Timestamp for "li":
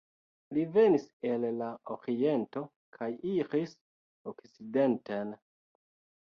0.57-0.61